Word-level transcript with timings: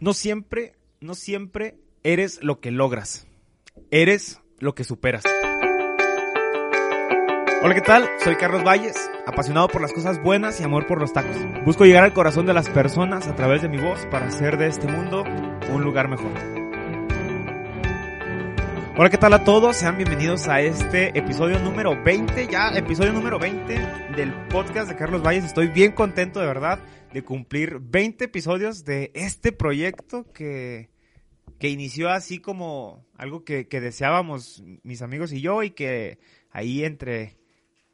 No 0.00 0.14
siempre, 0.14 0.74
no 1.00 1.16
siempre 1.16 1.76
eres 2.04 2.38
lo 2.40 2.60
que 2.60 2.70
logras. 2.70 3.26
Eres 3.90 4.40
lo 4.60 4.76
que 4.76 4.84
superas. 4.84 5.24
Hola, 7.60 7.74
¿qué 7.74 7.80
tal? 7.80 8.08
Soy 8.22 8.36
Carlos 8.36 8.62
Valles, 8.62 9.10
apasionado 9.26 9.66
por 9.66 9.82
las 9.82 9.92
cosas 9.92 10.22
buenas 10.22 10.60
y 10.60 10.62
amor 10.62 10.86
por 10.86 11.00
los 11.00 11.12
tacos. 11.12 11.36
Busco 11.64 11.84
llegar 11.84 12.04
al 12.04 12.12
corazón 12.12 12.46
de 12.46 12.54
las 12.54 12.68
personas 12.68 13.26
a 13.26 13.34
través 13.34 13.62
de 13.62 13.68
mi 13.68 13.78
voz 13.78 14.06
para 14.12 14.26
hacer 14.26 14.56
de 14.56 14.68
este 14.68 14.86
mundo 14.86 15.24
un 15.72 15.82
lugar 15.82 16.08
mejor. 16.08 16.57
Hola, 19.00 19.10
¿qué 19.10 19.16
tal 19.16 19.32
a 19.32 19.44
todos? 19.44 19.76
Sean 19.76 19.96
bienvenidos 19.96 20.48
a 20.48 20.60
este 20.60 21.16
episodio 21.16 21.60
número 21.60 22.02
20, 22.02 22.48
ya 22.48 22.70
episodio 22.70 23.12
número 23.12 23.38
20 23.38 23.72
del 24.16 24.34
podcast 24.48 24.90
de 24.90 24.96
Carlos 24.96 25.22
Valles. 25.22 25.44
Estoy 25.44 25.68
bien 25.68 25.92
contento 25.92 26.40
de 26.40 26.46
verdad 26.46 26.80
de 27.12 27.22
cumplir 27.22 27.78
20 27.78 28.24
episodios 28.24 28.84
de 28.84 29.12
este 29.14 29.52
proyecto 29.52 30.32
que, 30.32 30.90
que 31.60 31.68
inició 31.68 32.10
así 32.10 32.40
como 32.40 33.06
algo 33.16 33.44
que, 33.44 33.68
que 33.68 33.80
deseábamos 33.80 34.64
mis 34.82 35.00
amigos 35.00 35.32
y 35.32 35.42
yo 35.42 35.62
y 35.62 35.70
que 35.70 36.18
ahí 36.50 36.84
entre 36.84 37.37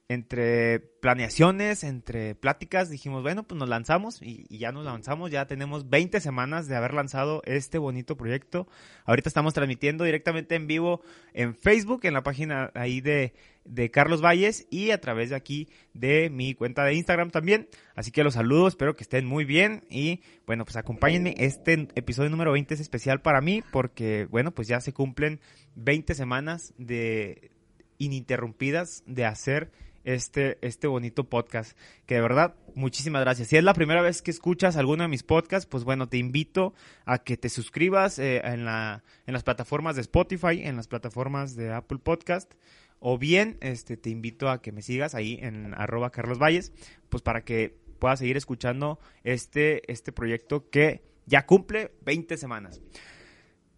entre 0.08 0.80
planeaciones, 0.80 1.83
entre 1.83 2.34
pláticas, 2.34 2.91
dijimos, 2.91 3.22
bueno, 3.22 3.44
pues 3.44 3.58
nos 3.58 3.69
lanzamos 3.70 4.20
y, 4.20 4.47
ya 4.58 4.70
nos 4.70 4.84
lanzamos, 4.84 5.30
ya 5.30 5.47
tenemos 5.47 5.88
20 5.88 6.20
semanas 6.20 6.69
de 6.69 6.77
haber 6.77 6.92
lanzado 6.92 7.41
este 7.47 7.78
bonito 7.78 8.16
proyecto. 8.16 8.69
Ahorita 9.06 9.30
estamos 9.30 9.55
transmitiendo 9.55 10.05
directamente 10.05 10.56
en 10.56 10.66
vivo 10.66 11.00
en 11.32 11.55
Facebook, 11.55 12.00
en 12.05 12.12
la 12.12 12.22
página 12.22 12.70
ahí 12.75 13.00
de, 13.00 13.32
de 13.64 13.91
Carlos 13.91 14.22
Valles 14.22 14.66
y 14.70 14.91
a 14.91 15.00
través 15.00 15.30
de 15.30 15.36
aquí 15.36 15.69
de 15.94 16.28
mi 16.28 16.55
cuenta 16.55 16.84
de 16.84 16.94
Instagram 16.94 17.30
también. 17.30 17.69
Así 17.94 18.10
que 18.10 18.25
los 18.25 18.34
saludo, 18.34 18.69
espero 18.69 18.97
que 18.97 19.05
estén 19.05 19.25
muy 19.25 19.47
bien 19.47 19.84
y 19.88 20.20
bueno, 20.47 20.66
pues 20.66 20.77
acompáñenme. 20.77 21.34
Este 21.38 21.88
episodio 21.94 22.28
número 22.28 22.52
20 22.52 22.75
es 22.75 22.80
especial 22.80 23.22
para 23.22 23.41
mí 23.41 23.62
porque, 23.72 24.27
bueno, 24.30 24.50
pues 24.50 24.69
ya 24.69 24.80
se 24.80 24.92
cumplen 24.92 25.41
20 25.77 26.14
semanas 26.14 26.75
de 26.77 27.50
ininterrumpidas 27.97 29.02
de 29.06 29.25
hacer 29.25 29.70
este, 30.05 30.58
este 30.60 30.86
bonito 30.86 31.24
podcast. 31.24 31.77
Que 32.06 32.16
de 32.16 32.20
verdad, 32.20 32.55
muchísimas 32.74 33.22
gracias. 33.22 33.48
Si 33.48 33.56
es 33.56 33.64
la 33.64 33.74
primera 33.74 34.02
vez 34.02 34.22
que 34.22 34.30
escuchas 34.30 34.77
alguno 34.77 35.02
de 35.02 35.08
mis 35.08 35.22
podcasts, 35.22 35.66
pues 35.66 35.84
bueno, 35.84 36.08
te 36.08 36.19
invito 36.19 36.74
a 37.05 37.19
que 37.19 37.36
te 37.36 37.48
suscribas 37.48 38.19
eh, 38.19 38.42
en, 38.44 38.64
la, 38.64 39.02
en 39.27 39.32
las 39.32 39.42
plataformas 39.42 39.97
de 39.97 40.02
Spotify, 40.02 40.62
en 40.62 40.77
las 40.77 40.88
plataformas 40.88 41.56
de 41.56 41.72
Apple 41.72 41.98
Podcast. 41.98 42.52
O 43.00 43.19
bien, 43.19 43.58
este, 43.60 43.97
te 43.97 44.10
invito 44.10 44.48
a 44.48 44.62
que 44.62 44.72
me 44.72 44.80
sigas 44.80 45.14
ahí 45.14 45.38
en 45.42 45.75
arroba 45.75 46.10
Carlos 46.10 46.38
Valles, 46.38 46.72
pues 47.08 47.22
para 47.22 47.44
que 47.44 47.77
puedas 47.98 48.19
seguir 48.19 48.36
escuchando 48.36 48.98
este, 49.25 49.91
este 49.92 50.12
proyecto 50.12 50.70
que 50.70 51.02
ya 51.27 51.47
cumple 51.47 51.92
20 52.05 52.36
semanas. 52.36 52.80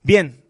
Bien, 0.03 0.45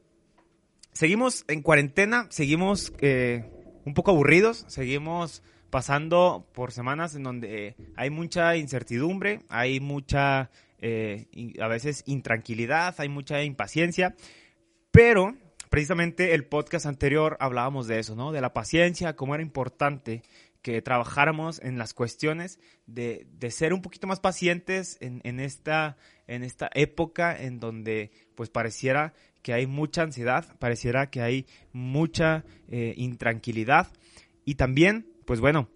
seguimos 0.92 1.44
en 1.48 1.62
cuarentena, 1.62 2.26
seguimos 2.30 2.92
eh, 3.00 3.50
un 3.84 3.94
poco 3.94 4.10
aburridos, 4.10 4.64
seguimos 4.68 5.42
pasando 5.70 6.48
por 6.52 6.72
semanas 6.72 7.14
en 7.14 7.22
donde 7.22 7.76
hay 7.96 8.10
mucha 8.10 8.56
incertidumbre, 8.56 9.40
hay 9.48 9.80
mucha, 9.80 10.50
eh, 10.78 11.26
a 11.60 11.68
veces, 11.68 12.02
intranquilidad, 12.06 12.94
hay 12.98 13.08
mucha 13.08 13.42
impaciencia, 13.42 14.14
pero 14.90 15.34
precisamente 15.70 16.34
el 16.34 16.46
podcast 16.46 16.86
anterior 16.86 17.36
hablábamos 17.40 17.86
de 17.86 17.98
eso, 17.98 18.14
¿no? 18.14 18.32
De 18.32 18.40
la 18.40 18.52
paciencia, 18.52 19.16
cómo 19.16 19.34
era 19.34 19.42
importante 19.42 20.22
que 20.62 20.82
trabajáramos 20.82 21.60
en 21.62 21.78
las 21.78 21.94
cuestiones 21.94 22.58
de, 22.86 23.26
de 23.38 23.50
ser 23.52 23.72
un 23.72 23.82
poquito 23.82 24.08
más 24.08 24.18
pacientes 24.18 24.98
en, 25.00 25.20
en, 25.22 25.38
esta, 25.38 25.96
en 26.26 26.42
esta 26.42 26.68
época 26.74 27.40
en 27.40 27.60
donde 27.60 28.10
pues 28.34 28.50
pareciera 28.50 29.14
que 29.42 29.52
hay 29.52 29.68
mucha 29.68 30.02
ansiedad, 30.02 30.58
pareciera 30.58 31.08
que 31.08 31.22
hay 31.22 31.46
mucha 31.72 32.44
eh, 32.68 32.94
intranquilidad 32.96 33.86
y 34.44 34.56
también 34.56 35.06
pues 35.26 35.40
bueno, 35.40 35.68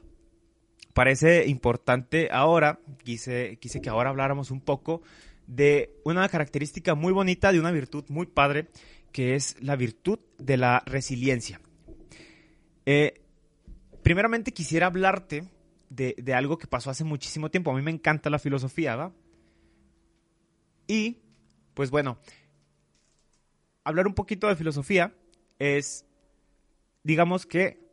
parece 0.94 1.46
importante 1.46 2.28
ahora, 2.30 2.80
quise, 3.04 3.58
quise 3.60 3.80
que 3.80 3.90
ahora 3.90 4.10
habláramos 4.10 4.50
un 4.50 4.60
poco 4.60 5.02
de 5.46 5.94
una 6.04 6.28
característica 6.28 6.94
muy 6.94 7.12
bonita, 7.12 7.52
de 7.52 7.60
una 7.60 7.72
virtud 7.72 8.04
muy 8.08 8.26
padre, 8.26 8.68
que 9.12 9.34
es 9.34 9.60
la 9.60 9.76
virtud 9.76 10.20
de 10.38 10.56
la 10.56 10.82
resiliencia. 10.86 11.60
Eh, 12.86 13.20
primeramente 14.02 14.52
quisiera 14.52 14.86
hablarte 14.86 15.44
de, 15.88 16.14
de, 16.16 16.34
algo 16.34 16.56
que 16.56 16.68
pasó 16.68 16.90
hace 16.90 17.02
muchísimo 17.02 17.50
tiempo. 17.50 17.72
A 17.72 17.74
mí 17.74 17.82
me 17.82 17.90
encanta 17.90 18.30
la 18.30 18.38
filosofía, 18.38 18.94
¿va? 18.94 19.12
Y, 20.86 21.18
pues 21.74 21.90
bueno, 21.90 22.18
hablar 23.82 24.06
un 24.06 24.14
poquito 24.14 24.46
de 24.46 24.56
filosofía 24.56 25.12
es, 25.58 26.06
digamos 27.02 27.46
que 27.46 27.89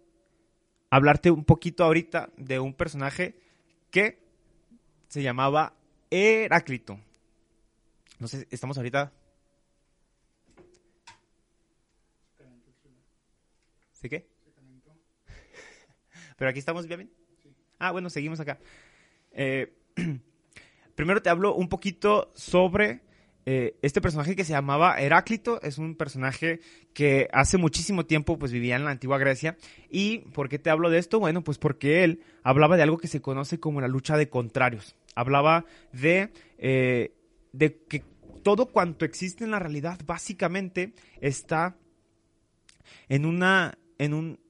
hablarte 0.90 1.32
un 1.32 1.44
poquito 1.44 1.84
ahorita 1.84 2.30
de 2.38 2.60
un 2.60 2.74
personaje 2.74 3.40
que 3.92 4.20
se 5.08 5.22
llamaba 5.22 5.74
Heráclito. 6.10 7.00
No 8.20 8.28
sé, 8.28 8.48
estamos 8.50 8.78
ahorita. 8.78 9.12
¿Sí 13.94 14.10
qué? 14.10 14.28
Pero 16.38 16.50
aquí 16.50 16.60
estamos 16.60 16.88
bien. 16.88 17.12
Ah, 17.80 17.92
bueno, 17.92 18.10
seguimos 18.10 18.40
acá. 18.40 18.60
Eh, 19.32 19.74
primero 20.96 21.22
te 21.22 21.30
hablo 21.30 21.56
un 21.56 21.70
poquito 21.70 22.32
sobre 22.36 23.02
eh, 23.50 23.78
este 23.82 24.02
personaje 24.02 24.36
que 24.36 24.44
se 24.44 24.52
llamaba 24.52 25.00
Heráclito 25.00 25.62
es 25.62 25.78
un 25.78 25.96
personaje 25.96 26.60
que 26.94 27.30
hace 27.32 27.58
muchísimo 27.58 28.06
tiempo 28.06 28.38
pues 28.38 28.52
vivía 28.52 28.76
en 28.76 28.84
la 28.84 28.92
antigua 28.92 29.18
Grecia. 29.18 29.56
¿Y 29.90 30.18
por 30.34 30.50
qué 30.50 30.60
te 30.60 30.70
hablo 30.70 30.90
de 30.90 30.98
esto? 30.98 31.18
Bueno, 31.22 31.46
pues 31.46 31.58
porque 31.58 32.04
él 32.04 32.22
hablaba 32.44 32.76
de 32.76 32.84
algo 32.84 32.98
que 32.98 33.08
se 33.08 33.22
conoce 33.22 33.58
como 33.58 33.80
la 33.80 33.88
lucha 33.88 34.18
de 34.18 34.28
contrarios. 34.28 34.98
Hablaba 35.16 35.64
de, 35.94 36.30
eh, 36.58 37.14
de 37.54 37.78
que 37.88 38.04
todo 38.44 38.66
cuanto 38.66 39.06
existe 39.06 39.46
en 39.46 39.52
la 39.52 39.60
realidad 39.60 39.98
básicamente 40.06 40.92
está 41.22 41.78
en 43.08 43.26
una, 43.26 43.78
en 43.98 44.14
un, 44.14 44.42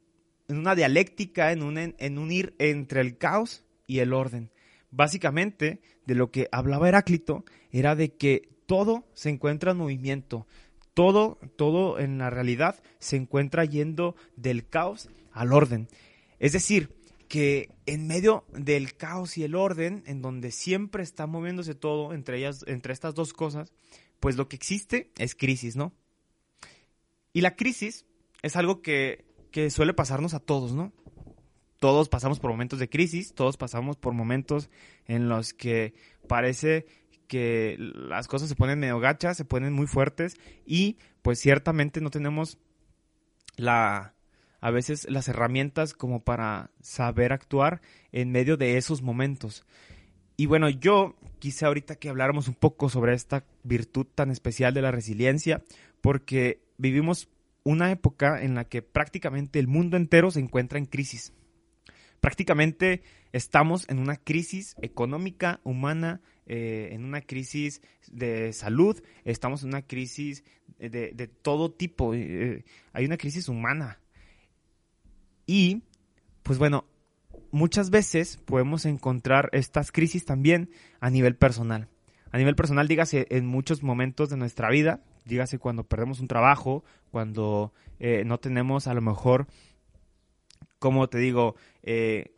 en 0.47 0.57
una 0.57 0.73
dialéctica, 0.73 1.51
en 1.51 1.61
un, 1.61 1.77
en 1.77 2.17
un 2.17 2.31
ir 2.31 2.55
entre 2.57 3.01
el 3.01 3.19
caos 3.19 3.63
y 3.85 3.99
el 3.99 4.11
orden. 4.11 4.49
Básicamente, 4.89 5.81
de 6.07 6.15
lo 6.15 6.31
que 6.31 6.49
hablaba 6.51 6.89
Heráclito 6.89 7.45
era 7.69 7.95
de 7.95 8.15
que 8.15 8.56
todo 8.67 9.07
se 9.15 9.29
encuentra 9.29 9.71
en 9.71 9.77
movimiento. 9.77 10.45
Todo, 10.93 11.39
todo 11.55 11.99
en 11.99 12.19
la 12.19 12.29
realidad 12.29 12.81
se 12.99 13.15
encuentra 13.15 13.65
yendo 13.65 14.15
del 14.35 14.67
caos 14.67 15.09
al 15.31 15.53
orden. 15.53 15.87
Es 16.39 16.53
decir, 16.53 16.95
que 17.27 17.69
en 17.85 18.07
medio 18.07 18.45
del 18.53 18.95
caos 18.95 19.37
y 19.37 19.43
el 19.43 19.55
orden, 19.55 20.03
en 20.05 20.21
donde 20.21 20.51
siempre 20.51 21.03
está 21.03 21.27
moviéndose 21.27 21.75
todo 21.75 22.13
entre 22.13 22.37
ellas, 22.37 22.63
entre 22.67 22.93
estas 22.93 23.15
dos 23.15 23.33
cosas, 23.33 23.73
pues 24.19 24.37
lo 24.37 24.47
que 24.47 24.55
existe 24.55 25.11
es 25.17 25.35
crisis, 25.35 25.75
¿no? 25.75 25.93
Y 27.33 27.41
la 27.41 27.55
crisis 27.55 28.05
es 28.41 28.55
algo 28.55 28.81
que, 28.81 29.25
que 29.51 29.69
suele 29.69 29.93
pasarnos 29.93 30.33
a 30.33 30.39
todos, 30.39 30.73
¿no? 30.73 30.93
Todos 31.79 32.09
pasamos 32.09 32.39
por 32.39 32.49
momentos 32.49 32.79
de 32.79 32.89
crisis, 32.89 33.33
todos 33.33 33.57
pasamos 33.57 33.97
por 33.97 34.13
momentos 34.13 34.69
en 35.05 35.29
los 35.29 35.53
que 35.53 35.93
parece 36.27 36.87
que 37.27 37.75
las 37.77 38.27
cosas 38.27 38.49
se 38.49 38.55
ponen 38.55 38.79
medio 38.79 38.99
gachas, 38.99 39.37
se 39.37 39.45
ponen 39.45 39.73
muy 39.73 39.87
fuertes 39.87 40.35
y 40.65 40.97
pues 41.21 41.39
ciertamente 41.39 42.01
no 42.01 42.09
tenemos 42.09 42.57
la 43.55 44.13
a 44.59 44.71
veces 44.71 45.07
las 45.09 45.27
herramientas 45.27 45.93
como 45.93 46.23
para 46.23 46.71
saber 46.81 47.31
actuar 47.31 47.81
en 48.11 48.31
medio 48.31 48.57
de 48.57 48.77
esos 48.77 49.01
momentos. 49.01 49.65
Y 50.35 50.45
bueno, 50.45 50.69
yo 50.69 51.15
quise 51.39 51.65
ahorita 51.65 51.95
que 51.95 52.09
habláramos 52.09 52.47
un 52.47 52.55
poco 52.55 52.89
sobre 52.89 53.13
esta 53.13 53.45
virtud 53.63 54.07
tan 54.13 54.31
especial 54.31 54.73
de 54.73 54.81
la 54.81 54.91
resiliencia, 54.91 55.63
porque 56.01 56.61
vivimos 56.77 57.29
una 57.63 57.91
época 57.91 58.41
en 58.41 58.55
la 58.55 58.65
que 58.65 58.81
prácticamente 58.81 59.59
el 59.59 59.67
mundo 59.67 59.97
entero 59.97 60.31
se 60.31 60.39
encuentra 60.39 60.79
en 60.79 60.85
crisis. 60.85 61.33
Prácticamente 62.19 63.01
estamos 63.31 63.87
en 63.89 63.99
una 63.99 64.15
crisis 64.15 64.75
económica, 64.81 65.59
humana, 65.63 66.21
eh, 66.45 66.89
en 66.91 67.03
una 67.03 67.21
crisis 67.21 67.81
de 68.09 68.53
salud, 68.53 69.01
estamos 69.25 69.63
en 69.63 69.69
una 69.69 69.81
crisis 69.81 70.43
de, 70.79 71.29
todo 71.41 71.71
tipo, 71.71 72.13
eh, 72.13 72.63
hay 72.93 73.05
una 73.05 73.17
crisis 73.17 73.49
humana. 73.49 73.99
Y, 75.45 75.83
pues 76.43 76.59
bueno, 76.59 76.85
muchas 77.51 77.89
veces 77.89 78.37
podemos 78.37 78.85
encontrar 78.85 79.49
estas 79.53 79.91
crisis 79.91 80.25
también 80.25 80.69
a 80.99 81.09
nivel 81.09 81.35
personal. 81.35 81.87
A 82.31 82.37
nivel 82.37 82.55
personal, 82.55 82.87
dígase, 82.87 83.27
en 83.29 83.45
muchos 83.45 83.83
momentos 83.83 84.29
de 84.29 84.37
nuestra 84.37 84.69
vida, 84.69 85.01
dígase 85.25 85.59
cuando 85.59 85.83
perdemos 85.85 86.19
un 86.19 86.27
trabajo, 86.27 86.83
cuando 87.11 87.73
eh, 87.99 88.23
no 88.25 88.39
tenemos 88.39 88.87
a 88.87 88.93
lo 88.93 89.01
mejor, 89.01 89.47
como 90.79 91.07
te 91.09 91.17
digo, 91.17 91.55
eh, 91.83 92.33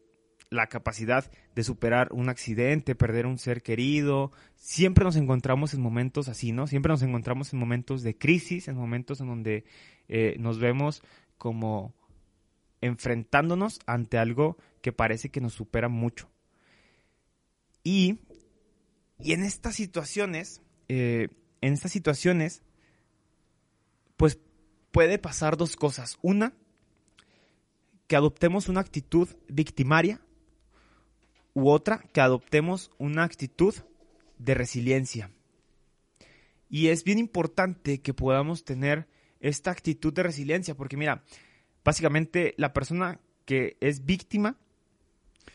la 0.50 0.68
capacidad 0.68 1.30
de 1.56 1.64
superar 1.64 2.10
un 2.12 2.30
accidente, 2.30 2.96
perder 2.96 3.26
un 3.26 3.38
ser 3.38 3.62
querido. 3.62 4.32
Siempre 4.56 5.04
nos 5.04 5.16
encontramos 5.16 5.74
en 5.74 5.82
momentos 5.82 6.28
así, 6.28 6.52
¿no? 6.52 6.68
Siempre 6.68 6.92
nos 6.92 7.04
encontramos 7.04 7.54
en 7.54 7.60
momentos 7.60 8.02
de 8.02 8.18
crisis, 8.18 8.68
en 8.68 8.76
momentos 8.76 9.22
en 9.22 9.28
donde 9.28 9.66
eh, 10.08 10.36
nos 10.40 10.60
vemos 10.60 11.04
como 11.38 11.94
enfrentándonos 12.82 13.80
ante 13.86 14.18
algo 14.18 14.58
que 14.82 14.92
parece 14.92 15.30
que 15.30 15.42
nos 15.42 15.54
supera 15.54 15.90
mucho. 15.90 16.30
Y, 17.84 18.20
y 19.20 19.34
en 19.34 19.44
estas 19.44 19.76
situaciones, 19.76 20.62
eh, 20.88 21.30
en 21.62 21.74
estas 21.74 21.92
situaciones, 21.92 22.64
pues 24.18 24.40
puede 24.92 25.20
pasar 25.20 25.58
dos 25.58 25.76
cosas. 25.76 26.18
Una, 26.22 26.54
que 28.10 28.16
adoptemos 28.16 28.68
una 28.68 28.82
actitud 28.82 29.30
victimaria 29.48 30.20
u 31.54 31.70
otra, 31.70 32.00
que 32.12 32.22
adoptemos 32.22 32.90
una 32.98 33.24
actitud 33.24 33.76
de 34.40 34.56
resiliencia. 34.56 35.32
Y 36.70 36.88
es 36.88 37.04
bien 37.04 37.20
importante 37.20 38.02
que 38.02 38.16
podamos 38.16 38.66
tener 38.66 39.08
esta 39.40 39.70
actitud 39.70 40.12
de 40.12 40.24
resiliencia, 40.24 40.76
porque 40.76 40.98
mira, 40.98 41.24
básicamente 41.86 42.56
la 42.58 42.74
persona 42.74 43.20
que 43.46 43.78
es 43.80 44.06
víctima 44.06 44.58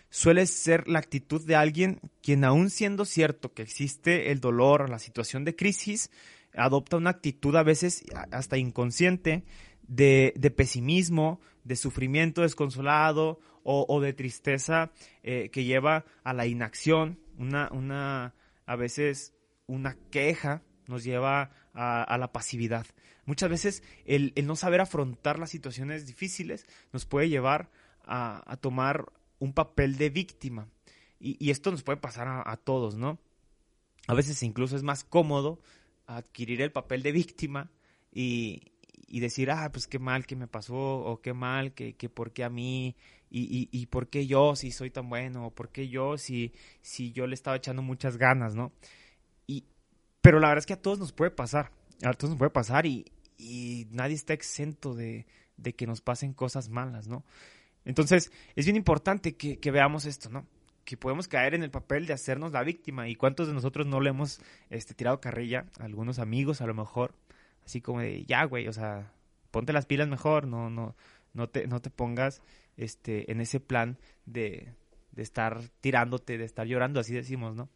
suele 0.09 0.47
ser 0.47 0.87
la 0.87 1.01
actitud 1.01 1.45
de 1.45 1.57
alguien 1.57 2.01
quien 2.23 2.45
aún 2.45 2.71
siendo 2.71 3.05
cierto 3.05 3.53
que 3.53 3.63
existe 3.63 4.31
el 4.31 4.39
dolor 4.39 4.89
la 4.89 5.01
situación 5.01 5.45
de 5.45 5.57
crisis, 5.57 6.09
adopta 6.55 6.99
una 6.99 7.11
actitud 7.11 7.57
a 7.57 7.65
veces 7.65 8.05
hasta 8.31 8.59
inconsciente 8.59 9.43
de, 9.89 10.55
pesimismo, 10.57 11.41
de 11.65 11.77
sufrimiento 11.77 12.43
desconsolado 12.43 13.41
o, 13.67 14.01
de 14.01 14.13
tristeza 14.13 14.93
eh, 15.23 15.49
que 15.51 15.65
lleva 15.65 16.05
a 16.23 16.35
la 16.35 16.47
inacción, 16.47 17.19
una, 17.39 17.71
una, 17.73 18.35
a 18.67 18.77
veces 18.77 19.35
una 19.67 19.97
queja 20.11 20.63
nos 20.87 21.03
lleva 21.03 21.51
a, 21.73 22.19
la 22.19 22.33
pasividad. 22.33 22.87
Muchas 23.25 23.49
veces 23.49 23.83
el, 24.05 24.33
no 24.45 24.55
saber 24.55 24.81
afrontar 24.81 25.39
las 25.39 25.51
situaciones 25.51 26.07
difíciles 26.07 26.67
nos 26.93 27.07
puede 27.07 27.29
llevar 27.29 27.71
a, 28.05 28.59
tomar 28.61 29.07
un 29.39 29.53
papel 29.53 29.97
de 29.97 30.11
víctima. 30.11 30.69
Y, 31.19 31.51
esto 31.51 31.71
nos 31.71 31.83
puede 31.83 31.97
pasar 31.97 32.29
a, 32.29 32.57
todos, 32.59 32.97
¿no? 32.97 33.19
A 34.07 34.15
veces 34.15 34.43
incluso 34.43 34.77
es 34.77 34.83
más 34.83 35.05
cómodo 35.05 35.59
adquirir 36.07 36.61
el 36.61 36.71
papel 36.71 37.03
de 37.03 37.13
víctima 37.13 37.71
y, 38.13 38.74
decir, 39.09 39.51
ah, 39.51 39.71
pues 39.73 39.87
qué 39.87 39.99
mal 39.99 40.27
que 40.27 40.37
me 40.37 40.47
pasó, 40.47 40.75
o 40.77 41.21
qué 41.21 41.33
mal, 41.33 41.73
que, 41.73 41.95
que 41.95 42.09
por 42.09 42.33
qué 42.33 42.45
a 42.45 42.51
mí, 42.51 42.97
y, 43.31 43.69
y, 43.73 43.87
por 43.87 44.09
qué 44.09 44.27
yo 44.29 44.55
si 44.55 44.71
soy 44.71 44.91
tan 44.91 45.09
bueno, 45.09 45.47
o 45.47 45.51
por 45.51 45.71
qué 45.71 45.89
yo 45.89 46.19
si, 46.19 46.53
si 46.83 47.11
yo 47.11 47.27
le 47.27 47.35
estaba 47.35 47.57
echando 47.57 47.83
muchas 47.83 48.17
ganas, 48.17 48.55
¿no? 48.55 48.73
Y, 49.49 49.65
pero 50.21 50.39
la 50.39 50.49
verdad 50.49 50.61
es 50.61 50.67
que 50.67 50.75
a 50.75 50.81
todos 50.81 51.01
nos 51.01 51.13
puede 51.13 51.33
pasar, 51.33 51.73
a 52.05 52.13
todos 52.13 52.31
nos 52.31 52.39
puede 52.39 52.51
pasar 52.51 52.87
y, 52.87 53.07
nadie 53.91 54.15
está 54.15 54.33
exento 54.33 54.95
de, 54.95 55.27
de 55.57 55.75
que 55.75 55.87
nos 55.87 56.01
pasen 56.01 56.33
cosas 56.33 56.69
malas, 56.69 57.09
¿no? 57.09 57.25
Entonces, 57.85 58.33
es 58.57 58.65
bien 58.65 58.77
importante 58.77 59.37
que, 59.37 59.71
veamos 59.71 60.07
esto, 60.07 60.31
¿no? 60.31 60.47
Que 60.85 60.97
podemos 60.97 61.29
caer 61.29 61.55
en 61.55 61.63
el 61.63 61.71
papel 61.71 62.07
de 62.07 62.13
hacernos 62.13 62.53
la 62.53 62.63
víctima. 62.63 63.09
¿Y 63.09 63.15
cuántos 63.15 63.47
de 63.47 63.55
nosotros 63.55 63.87
no 63.87 64.01
le 64.01 64.11
hemos 64.11 64.41
este, 64.71 64.95
tirado 64.95 65.21
carrilla? 65.21 65.67
algunos 65.79 66.19
amigos, 66.19 66.61
a 66.61 66.67
lo 66.67 66.75
mejor. 66.75 67.15
Así 67.65 67.81
como 67.81 68.01
de, 68.01 68.25
ya, 68.25 68.45
güey, 68.45 68.69
o 68.69 68.73
sea, 68.73 69.13
ponte 69.51 69.73
las 69.73 69.87
pilas 69.87 70.09
mejor, 70.09 70.47
no, 70.47 70.71
no, 70.71 70.95
no 71.33 71.49
te, 71.49 71.67
no 71.67 71.81
te 71.81 71.91
pongas 71.91 72.43
este, 72.77 73.31
en 73.31 73.41
ese 73.41 73.61
plan 73.61 73.99
de, 74.27 74.73
de 75.13 75.23
estar 75.23 75.61
tirándote, 75.81 76.39
de 76.39 76.45
estar 76.45 76.67
llorando, 76.67 77.01
así 77.01 77.15
decimos, 77.15 77.55
¿no? 77.55 77.69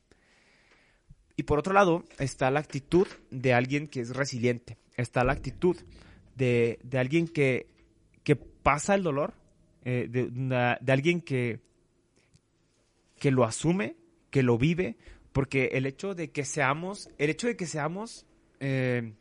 Y 1.36 1.44
por 1.44 1.60
otro 1.60 1.72
lado, 1.72 2.04
está 2.18 2.50
la 2.50 2.58
actitud 2.58 3.06
de 3.30 3.54
alguien 3.54 3.86
que 3.86 4.00
es 4.00 4.10
resiliente. 4.10 4.76
Está 4.96 5.22
la 5.22 5.32
actitud 5.32 5.76
de, 6.34 6.80
de 6.82 6.98
alguien 6.98 7.28
que, 7.28 7.68
que 8.24 8.34
pasa 8.34 8.96
el 8.96 9.04
dolor, 9.04 9.34
eh, 9.84 10.08
de, 10.10 10.92
alguien 10.92 11.20
que, 11.20 11.60
que 13.20 13.30
lo 13.30 13.44
asume, 13.44 13.94
que 14.30 14.42
lo 14.42 14.58
vive, 14.58 14.96
porque 15.32 15.66
el 15.74 15.86
hecho 15.86 16.16
de 16.16 16.32
que 16.32 16.44
seamos, 16.44 17.08
el 17.18 17.30
hecho 17.30 17.46
de 17.46 17.56
que 17.56 17.66
seamos 17.66 18.26
eh, 18.58 19.12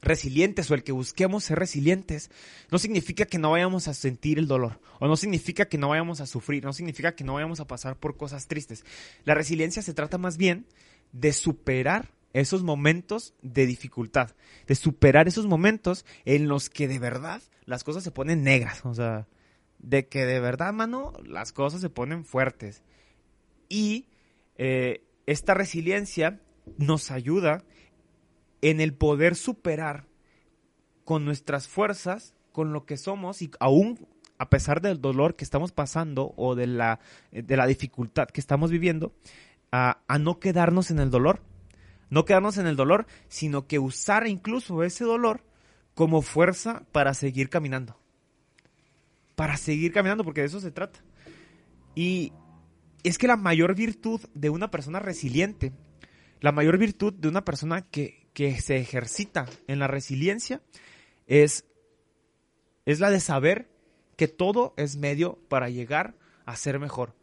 resilientes 0.00 0.70
o 0.70 0.74
el 0.74 0.84
que 0.84 0.92
busquemos 0.92 1.44
ser 1.44 1.58
resilientes, 1.58 2.30
no 2.70 2.78
significa 2.78 3.26
que 3.26 3.38
no 3.38 3.50
vayamos 3.50 3.88
a 3.88 3.94
sentir 3.94 4.38
el 4.38 4.46
dolor, 4.46 4.80
o 5.00 5.06
no 5.06 5.16
significa 5.16 5.68
que 5.68 5.78
no 5.78 5.88
vayamos 5.88 6.20
a 6.20 6.26
sufrir, 6.26 6.64
no 6.64 6.72
significa 6.72 7.14
que 7.14 7.24
no 7.24 7.34
vayamos 7.34 7.60
a 7.60 7.66
pasar 7.66 7.96
por 7.96 8.16
cosas 8.16 8.46
tristes. 8.46 8.84
La 9.24 9.34
resiliencia 9.34 9.82
se 9.82 9.94
trata 9.94 10.18
más 10.18 10.36
bien 10.36 10.66
de 11.12 11.32
superar 11.32 12.12
esos 12.32 12.62
momentos 12.62 13.34
de 13.42 13.66
dificultad, 13.66 14.34
de 14.66 14.74
superar 14.74 15.28
esos 15.28 15.46
momentos 15.46 16.04
en 16.24 16.48
los 16.48 16.70
que 16.70 16.86
de 16.86 16.98
verdad 16.98 17.42
las 17.64 17.84
cosas 17.84 18.04
se 18.04 18.10
ponen 18.10 18.42
negras, 18.42 18.84
o 18.84 18.94
sea, 18.94 19.26
de 19.78 20.08
que 20.08 20.24
de 20.24 20.40
verdad, 20.40 20.72
mano, 20.72 21.12
las 21.24 21.52
cosas 21.52 21.80
se 21.80 21.90
ponen 21.90 22.24
fuertes. 22.24 22.82
Y 23.68 24.06
eh, 24.56 25.04
esta 25.26 25.54
resiliencia 25.54 26.40
nos 26.76 27.10
ayuda 27.10 27.64
en 28.62 28.80
el 28.80 28.94
poder 28.94 29.34
superar 29.34 30.06
con 31.04 31.24
nuestras 31.24 31.68
fuerzas, 31.68 32.34
con 32.52 32.72
lo 32.72 32.84
que 32.84 32.96
somos 32.96 33.42
y 33.42 33.50
aún 33.60 34.06
a 34.38 34.50
pesar 34.50 34.80
del 34.80 35.00
dolor 35.00 35.34
que 35.34 35.44
estamos 35.44 35.72
pasando 35.72 36.32
o 36.36 36.54
de 36.54 36.66
la, 36.66 37.00
de 37.32 37.56
la 37.56 37.66
dificultad 37.66 38.28
que 38.28 38.40
estamos 38.40 38.70
viviendo, 38.70 39.12
a, 39.72 40.00
a 40.06 40.18
no 40.18 40.38
quedarnos 40.38 40.90
en 40.90 41.00
el 41.00 41.10
dolor. 41.10 41.42
No 42.10 42.24
quedarnos 42.24 42.56
en 42.56 42.66
el 42.66 42.76
dolor, 42.76 43.06
sino 43.28 43.66
que 43.66 43.78
usar 43.78 44.26
incluso 44.26 44.82
ese 44.82 45.04
dolor 45.04 45.44
como 45.94 46.22
fuerza 46.22 46.84
para 46.92 47.12
seguir 47.12 47.50
caminando 47.50 47.98
para 49.38 49.56
seguir 49.56 49.92
caminando, 49.92 50.24
porque 50.24 50.40
de 50.40 50.48
eso 50.48 50.58
se 50.58 50.72
trata. 50.72 50.98
Y 51.94 52.32
es 53.04 53.18
que 53.18 53.28
la 53.28 53.36
mayor 53.36 53.76
virtud 53.76 54.20
de 54.34 54.50
una 54.50 54.68
persona 54.68 54.98
resiliente, 54.98 55.72
la 56.40 56.50
mayor 56.50 56.76
virtud 56.76 57.12
de 57.12 57.28
una 57.28 57.44
persona 57.44 57.82
que, 57.82 58.27
se 58.60 58.76
ejercita 58.76 59.46
en 59.66 59.78
la 59.78 59.86
resiliencia 59.86 60.60
es, 61.26 61.64
es 62.86 63.00
la 63.00 63.10
de 63.10 63.20
saber 63.20 63.68
que 64.16 64.28
todo 64.28 64.74
es 64.76 64.96
medio 64.96 65.38
para 65.48 65.68
llegar 65.68 66.14
a 66.46 66.56
ser 66.56 66.78
mejor. 66.78 67.14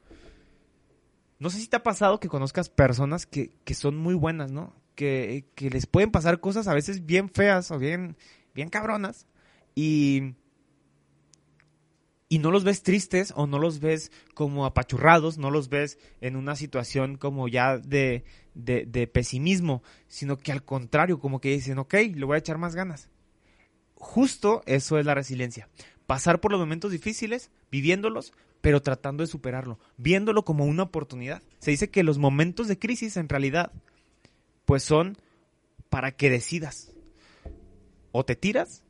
No 1.40 1.50
sé 1.50 1.60
si 1.60 1.68
te 1.68 1.78
ha 1.78 1.84
pasado 1.84 2.20
que 2.20 2.30
conozcas 2.30 2.70
personas 2.70 3.26
que, 3.26 3.52
que 3.66 3.74
son 3.74 3.98
muy 3.98 4.14
buenas, 4.14 4.52
¿no? 4.52 4.74
Que, 4.96 5.46
que, 5.56 5.70
les 5.70 5.86
pueden 5.86 6.12
pasar 6.12 6.40
cosas 6.40 6.68
a 6.68 6.74
veces 6.74 7.06
bien 7.06 7.30
feas 7.30 7.72
o 7.72 7.78
bien, 7.78 8.16
bien 8.54 8.70
cabronas. 8.70 9.28
Y, 9.76 10.36
y 12.28 12.40
no 12.40 12.52
los 12.52 12.64
ves 12.64 12.82
tristes 12.82 13.34
o 13.36 13.46
no 13.48 13.60
los 13.60 13.80
ves 13.80 14.12
como 14.34 14.66
apachurrados, 14.66 15.38
no 15.38 15.52
los 15.52 15.70
ves 15.70 16.00
en 16.22 16.36
una 16.36 16.56
situación 16.56 17.18
como 17.18 17.48
ya 17.48 17.78
de, 17.78 18.24
de, 18.56 19.08
pesimismo, 19.08 19.84
sino 20.08 20.38
que 20.38 20.52
al 20.52 20.64
contrario, 20.64 21.20
como 21.20 21.40
que 21.40 21.52
dicen, 21.52 21.78
ok, 21.78 21.94
le 22.14 22.26
voy 22.26 22.36
a 22.36 22.40
echar 22.40 22.58
más 22.58 22.76
ganas. 22.76 23.10
Justo 23.96 24.64
eso 24.66 24.98
es 24.98 25.06
la 25.06 25.14
resiliencia. 25.14 25.70
Pasar 26.08 26.40
por 26.40 26.52
los 26.52 26.60
momentos 26.60 26.92
difíciles, 26.92 27.52
viviéndolos, 27.72 28.34
pero 28.62 28.82
tratando 28.82 29.24
de 29.24 29.28
superarlo, 29.28 29.80
viéndolo 29.98 30.44
como 30.44 30.66
una 30.66 30.84
oportunidad. 30.84 31.44
Se 31.60 31.72
dice 31.72 31.90
que 31.90 32.04
los 32.04 32.18
momentos 32.18 32.68
de 32.68 32.80
crisis 32.80 33.18
en 33.18 33.30
realidad, 33.30 33.72
pues 34.66 34.84
son 34.84 35.18
para 35.90 36.12
que 36.12 36.32
decidas. 36.32 36.92
O 38.12 38.26
te 38.26 38.36
tiras 38.36 38.84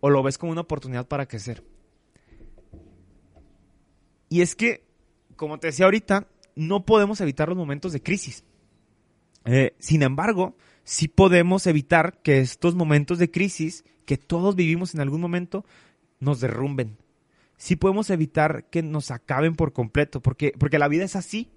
o 0.00 0.10
lo 0.10 0.22
ves 0.22 0.36
como 0.36 0.52
una 0.52 0.60
oportunidad 0.62 1.06
para 1.06 1.26
crecer. 1.26 1.64
Y 4.32 4.40
es 4.40 4.54
que, 4.54 4.82
como 5.36 5.58
te 5.58 5.66
decía 5.66 5.84
ahorita, 5.84 6.26
no 6.56 6.86
podemos 6.86 7.20
evitar 7.20 7.50
los 7.50 7.58
momentos 7.58 7.92
de 7.92 8.02
crisis. 8.02 8.44
Eh, 9.44 9.74
sin 9.78 10.02
embargo, 10.02 10.56
sí 10.84 11.06
podemos 11.06 11.66
evitar 11.66 12.22
que 12.22 12.38
estos 12.38 12.74
momentos 12.74 13.18
de 13.18 13.30
crisis 13.30 13.84
que 14.06 14.16
todos 14.16 14.56
vivimos 14.56 14.94
en 14.94 15.02
algún 15.02 15.20
momento 15.20 15.66
nos 16.18 16.40
derrumben, 16.40 16.96
sí 17.58 17.76
podemos 17.76 18.08
evitar 18.08 18.70
que 18.70 18.82
nos 18.82 19.10
acaben 19.10 19.54
por 19.54 19.74
completo, 19.74 20.22
porque, 20.22 20.54
porque 20.58 20.78
la 20.78 20.88
vida 20.88 21.04
es 21.04 21.14
así. 21.14 21.50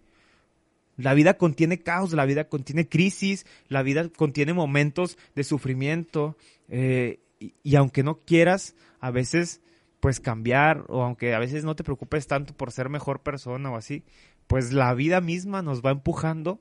La 0.97 1.13
vida 1.13 1.37
contiene 1.37 1.79
caos, 1.79 2.11
la 2.11 2.25
vida 2.25 2.49
contiene 2.49 2.89
crisis, 2.89 3.45
la 3.69 3.83
vida 3.83 4.09
contiene 4.09 4.51
momentos 4.51 5.17
de 5.33 5.45
sufrimiento 5.45 6.35
eh, 6.67 7.21
y, 7.39 7.53
y, 7.63 7.77
aunque 7.77 8.03
no 8.03 8.19
quieras 8.19 8.75
a 8.99 9.11
veces 9.11 9.61
pues 10.05 10.19
cambiar 10.19 10.85
o 10.87 11.01
aunque 11.01 11.33
a 11.33 11.39
veces 11.39 11.63
no 11.63 11.75
te 11.75 11.83
preocupes 11.83 12.27
tanto 12.27 12.55
por 12.55 12.71
ser 12.71 12.89
mejor 12.89 13.23
persona 13.23 13.71
o 13.71 13.75
así, 13.75 14.03
pues 14.45 14.71
la 14.71 14.93
vida 14.93 15.19
misma 15.19 15.63
nos 15.63 15.81
va 15.81 15.89
empujando 15.89 16.59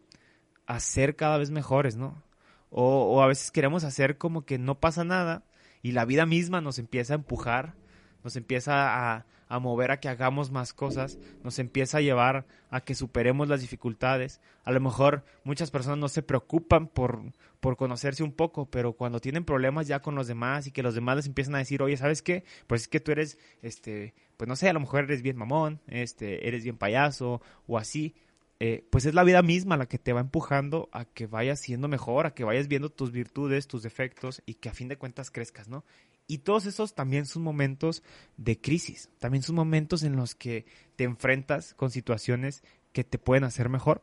a 0.65 0.81
ser 0.81 1.15
cada 1.15 1.37
vez 1.37 1.51
mejores, 1.51 1.95
¿no? 1.95 2.23
O, 2.71 3.23
a 3.23 3.27
veces 3.27 3.51
queremos 3.51 3.85
hacer 3.85 4.17
como 4.17 4.47
que 4.47 4.57
no 4.57 4.81
pasa 4.81 5.05
nada 5.05 5.45
y 5.83 5.93
la 5.93 6.07
vida 6.07 6.25
misma 6.25 6.63
nos 6.63 6.79
empieza 6.79 7.13
a 7.13 7.17
empujar, 7.17 7.75
nos 8.23 8.35
empieza 8.37 9.19
a, 9.19 9.27
a 9.55 9.61
mover 9.61 9.93
a 9.93 10.01
que 10.01 10.09
hagamos 10.09 10.51
más 10.51 10.73
cosas, 10.73 11.17
nos 11.45 11.61
empieza 11.61 11.99
a 11.99 12.01
llevar 12.01 12.45
a 12.71 12.81
que 12.81 12.97
superemos 12.97 13.49
las 13.49 13.61
dificultades. 13.61 14.41
A 14.65 14.73
lo 14.73 14.81
mejor 14.81 15.25
muchas 15.45 15.71
personas 15.71 15.99
no 15.99 16.09
se 16.09 16.23
preocupan 16.23 16.89
por, 16.89 17.23
por 17.61 17.77
conocerse 17.77 18.25
un 18.25 18.33
poco, 18.33 18.69
pero 18.69 18.95
cuando 18.95 19.21
tienen 19.21 19.45
problemas 19.45 19.87
ya 19.87 20.03
con 20.03 20.17
los 20.17 20.27
demás 20.27 20.67
y 20.67 20.73
que 20.73 20.83
los 20.83 20.97
demás 20.97 21.17
les 21.17 21.27
empiezan 21.27 21.55
a 21.55 21.59
decir, 21.59 21.83
oye, 21.83 21.97
¿sabes 21.97 22.21
qué? 22.21 22.43
Pues 22.67 22.83
es 22.83 22.89
que 22.89 22.99
tú 22.99 23.13
eres, 23.13 23.39
este, 23.63 24.13
pues 24.37 24.49
no 24.49 24.57
sé, 24.57 24.69
a 24.69 24.73
lo 24.73 24.81
mejor 24.81 25.05
eres 25.05 25.23
bien 25.23 25.37
mamón, 25.37 25.81
este, 25.87 26.49
eres 26.49 26.65
bien 26.65 26.77
payaso 26.77 27.41
o 27.69 27.79
así. 27.79 28.17
Eh, 28.59 28.85
pues 28.91 29.07
es 29.07 29.15
la 29.15 29.23
vida 29.23 29.43
misma 29.43 29.77
la 29.77 29.87
que 29.87 29.99
te 29.99 30.13
va 30.13 30.21
empujando 30.21 30.89
a 30.93 31.05
que 31.05 31.29
vayas 31.29 31.61
siendo 31.61 31.87
mejor, 31.87 32.27
a 32.27 32.35
que 32.35 32.43
vayas 32.43 32.67
viendo 32.67 32.91
tus 32.91 33.13
virtudes, 33.13 33.69
tus 33.69 33.85
defectos 33.85 34.43
y 34.47 34.55
que 34.55 34.69
a 34.69 34.75
fin 34.75 34.89
de 34.89 34.97
cuentas 34.97 35.31
crezcas, 35.31 35.69
¿no? 35.69 35.85
Y 36.27 36.39
todos 36.39 36.65
esos 36.67 36.95
también 36.95 37.27
son 37.27 37.43
momentos 37.43 38.03
de 38.37 38.59
crisis, 38.59 39.11
también 39.19 39.43
son 39.43 39.57
momentos 39.57 40.03
en 40.03 40.17
los 40.17 40.35
que 40.35 40.65
te 40.97 41.05
enfrentas 41.05 41.75
con 41.75 41.91
situaciones 41.91 42.63
que 42.93 43.05
te 43.05 43.19
pueden 43.19 43.45
hacer 43.45 43.69
mejor. 43.69 44.03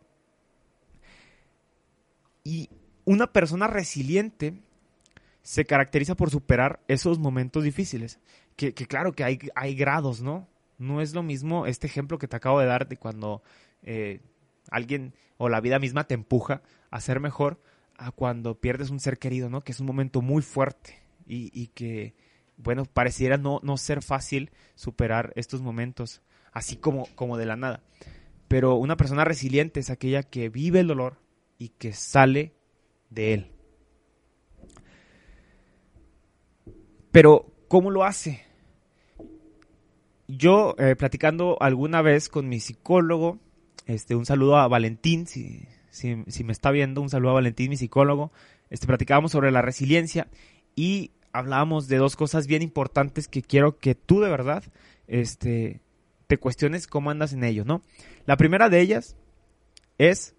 Y 2.43 2.69
una 3.05 3.33
persona 3.33 3.67
resiliente 3.67 4.61
se 5.41 5.65
caracteriza 5.65 6.15
por 6.15 6.29
superar 6.29 6.81
esos 6.87 7.17
momentos 7.17 7.63
difíciles. 7.63 8.19
Que, 8.55 8.73
claro 8.73 9.13
que 9.13 9.23
hay, 9.23 9.39
hay, 9.55 9.73
grados, 9.73 10.21
¿no? 10.21 10.47
No 10.77 11.01
es 11.01 11.15
lo 11.15 11.23
mismo 11.23 11.65
este 11.65 11.87
ejemplo 11.87 12.19
que 12.19 12.27
te 12.27 12.35
acabo 12.35 12.59
de 12.59 12.67
dar 12.67 12.87
de 12.87 12.97
cuando 12.97 13.41
eh, 13.81 14.19
alguien 14.69 15.15
o 15.37 15.49
la 15.49 15.61
vida 15.61 15.79
misma 15.79 16.03
te 16.03 16.13
empuja 16.13 16.61
a 16.91 17.01
ser 17.01 17.19
mejor 17.19 17.59
a 17.97 18.11
cuando 18.11 18.59
pierdes 18.59 18.91
un 18.91 18.99
ser 18.99 19.17
querido, 19.17 19.49
¿no? 19.49 19.61
Que 19.61 19.71
es 19.71 19.79
un 19.79 19.87
momento 19.87 20.21
muy 20.21 20.43
fuerte 20.43 21.00
y, 21.33 21.67
que, 21.67 22.13
bueno, 22.57 22.85
pareciera 22.85 23.37
no, 23.37 23.59
no 23.63 23.77
ser 23.77 24.01
fácil 24.01 24.51
superar 24.75 25.31
estos 25.35 25.61
momentos, 25.61 26.21
así 26.51 26.75
como, 26.75 27.07
como 27.15 27.37
de 27.37 27.45
la 27.45 27.55
nada. 27.55 27.83
Pero 28.47 28.75
una 28.75 28.97
persona 28.97 29.23
resiliente 29.23 29.79
es 29.79 29.89
aquella 29.89 30.23
que 30.23 30.49
vive 30.49 30.81
el 30.81 30.87
dolor 30.87 31.17
y 31.57 31.69
que 31.69 31.93
sale 31.93 32.53
de 33.09 33.33
él. 33.33 33.51
Pero, 37.11 37.53
¿cómo 37.67 37.91
lo 37.91 38.03
hace? 38.03 38.43
Yo, 40.27 40.75
eh, 40.77 40.95
platicando 40.95 41.57
alguna 41.61 42.01
vez 42.01 42.29
con 42.29 42.47
mi 42.47 42.59
psicólogo, 42.59 43.39
este, 43.85 44.15
un 44.15 44.25
saludo 44.25 44.57
a 44.57 44.67
Valentín, 44.67 45.27
si, 45.27 45.67
si, 45.89 46.23
si, 46.27 46.43
me 46.43 46.53
está 46.53 46.71
viendo, 46.71 47.01
un 47.01 47.09
saludo 47.09 47.31
a 47.31 47.35
Valentín, 47.35 47.69
mi 47.69 47.77
psicólogo, 47.77 48.31
este, 48.69 48.87
platicábamos 48.87 49.31
sobre 49.31 49.51
la 49.51 49.61
resiliencia 49.61 50.27
y 50.75 51.11
hablábamos 51.33 51.87
de 51.87 51.97
dos 51.97 52.15
cosas 52.15 52.47
bien 52.47 52.61
importantes 52.61 53.27
que 53.27 53.41
quiero 53.41 53.77
que 53.77 53.95
tú 53.95 54.21
de 54.21 54.29
verdad 54.29 54.63
este, 55.07 55.81
te 56.27 56.37
cuestiones 56.37 56.87
cómo 56.87 57.09
andas 57.09 57.33
en 57.33 57.43
ello, 57.43 57.65
¿no? 57.65 57.81
La 58.25 58.37
primera 58.37 58.69
de 58.69 58.79
ellas 58.79 59.15
es, 59.97 60.35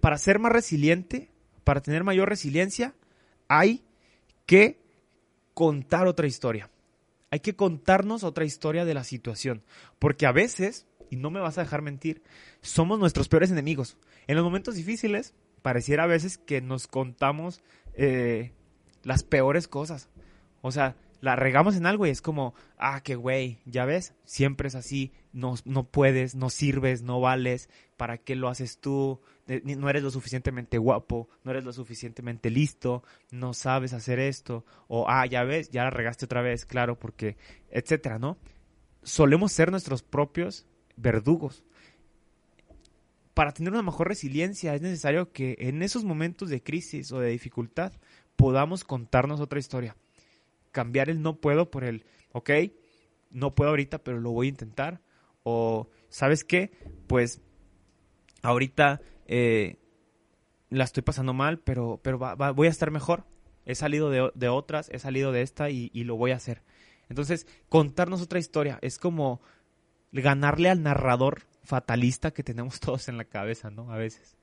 para 0.00 0.18
ser 0.18 0.38
más 0.38 0.52
resiliente, 0.52 1.30
para 1.64 1.80
tener 1.80 2.04
mayor 2.04 2.28
resiliencia, 2.28 2.94
hay 3.48 3.82
que 4.46 4.78
contar 5.54 6.06
otra 6.06 6.26
historia. 6.26 6.70
Hay 7.30 7.40
que 7.40 7.56
contarnos 7.56 8.22
otra 8.22 8.44
historia 8.44 8.84
de 8.84 8.94
la 8.94 9.04
situación. 9.04 9.62
Porque 9.98 10.26
a 10.26 10.32
veces, 10.32 10.86
y 11.10 11.16
no 11.16 11.30
me 11.30 11.40
vas 11.40 11.58
a 11.58 11.62
dejar 11.62 11.82
mentir, 11.82 12.22
somos 12.60 12.98
nuestros 12.98 13.28
peores 13.28 13.50
enemigos. 13.50 13.96
En 14.26 14.36
los 14.36 14.44
momentos 14.44 14.76
difíciles, 14.76 15.34
pareciera 15.62 16.04
a 16.04 16.08
veces 16.08 16.38
que 16.38 16.60
nos 16.60 16.86
contamos 16.86 17.62
eh, 17.94 18.52
las 19.04 19.22
peores 19.22 19.68
cosas. 19.68 20.08
O 20.60 20.72
sea, 20.72 20.96
la 21.24 21.36
regamos 21.36 21.74
en 21.76 21.86
algo 21.86 22.06
y 22.06 22.10
es 22.10 22.20
como, 22.20 22.54
ah, 22.76 23.00
qué 23.02 23.14
güey, 23.14 23.58
ya 23.64 23.86
ves, 23.86 24.14
siempre 24.24 24.68
es 24.68 24.74
así, 24.74 25.12
no, 25.32 25.54
no 25.64 25.84
puedes, 25.84 26.34
no 26.34 26.50
sirves, 26.50 27.02
no 27.02 27.18
vales, 27.18 27.70
¿para 27.96 28.18
qué 28.18 28.36
lo 28.36 28.48
haces 28.48 28.78
tú? 28.78 29.20
No 29.46 29.88
eres 29.88 30.02
lo 30.02 30.10
suficientemente 30.10 30.76
guapo, 30.76 31.28
no 31.42 31.50
eres 31.50 31.64
lo 31.64 31.72
suficientemente 31.72 32.50
listo, 32.50 33.02
no 33.30 33.54
sabes 33.54 33.94
hacer 33.94 34.18
esto, 34.18 34.66
o 34.86 35.08
ah, 35.08 35.24
ya 35.24 35.44
ves, 35.44 35.70
ya 35.70 35.84
la 35.84 35.90
regaste 35.90 36.26
otra 36.26 36.42
vez, 36.42 36.66
claro, 36.66 36.98
porque, 36.98 37.38
etcétera, 37.70 38.18
¿no? 38.18 38.36
Solemos 39.02 39.50
ser 39.52 39.70
nuestros 39.70 40.02
propios 40.02 40.66
verdugos. 40.96 41.64
Para 43.32 43.52
tener 43.52 43.72
una 43.72 43.82
mejor 43.82 44.08
resiliencia 44.08 44.74
es 44.74 44.82
necesario 44.82 45.32
que 45.32 45.56
en 45.58 45.82
esos 45.82 46.04
momentos 46.04 46.50
de 46.50 46.62
crisis 46.62 47.10
o 47.12 47.18
de 47.18 47.30
dificultad 47.30 47.92
podamos 48.36 48.84
contarnos 48.84 49.40
otra 49.40 49.58
historia. 49.58 49.96
Cambiar 50.72 51.08
el 51.08 51.22
no 51.22 51.36
puedo 51.36 51.70
por 51.70 51.84
el, 51.84 52.04
ok, 52.32 52.50
no 53.30 53.54
puedo 53.54 53.70
ahorita, 53.70 53.98
pero 53.98 54.20
lo 54.20 54.30
voy 54.30 54.46
a 54.46 54.50
intentar. 54.50 55.00
O, 55.42 55.88
¿sabes 56.08 56.44
qué? 56.44 56.72
Pues 57.06 57.40
ahorita 58.42 59.00
eh, 59.26 59.78
la 60.70 60.84
estoy 60.84 61.02
pasando 61.02 61.34
mal, 61.34 61.58
pero, 61.58 62.00
pero 62.02 62.18
voy 62.54 62.66
a 62.66 62.70
estar 62.70 62.90
mejor. 62.90 63.24
He 63.66 63.74
salido 63.74 64.10
de, 64.10 64.30
de 64.34 64.48
otras, 64.48 64.88
he 64.92 64.98
salido 64.98 65.32
de 65.32 65.42
esta 65.42 65.70
y, 65.70 65.90
y, 65.94 66.04
lo 66.04 66.16
voy 66.16 66.32
a 66.32 66.36
hacer. 66.36 66.62
Entonces, 67.08 67.46
contarnos 67.68 68.20
otra 68.20 68.38
historia 68.38 68.78
es 68.82 68.98
como 68.98 69.40
ganarle 70.12 70.68
al 70.68 70.82
narrador 70.82 71.42
fatalista 71.62 72.32
que 72.32 72.42
tenemos 72.42 72.80
todos 72.80 73.08
en 73.08 73.16
la 73.16 73.24
cabeza, 73.24 73.70
¿no? 73.70 73.90
A 73.92 73.96
veces. 73.96 74.36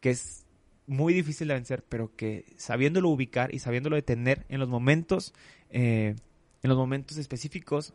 Que 0.00 0.10
es 0.10 0.45
muy 0.86 1.14
difícil 1.14 1.48
de 1.48 1.54
vencer, 1.54 1.84
pero 1.88 2.14
que 2.14 2.44
sabiéndolo 2.56 3.08
ubicar 3.08 3.54
y 3.54 3.58
sabiéndolo 3.58 3.96
detener 3.96 4.44
en 4.48 4.60
los 4.60 4.68
momentos, 4.68 5.34
eh, 5.70 6.14
en 6.62 6.68
los 6.68 6.78
momentos 6.78 7.16
específicos, 7.16 7.94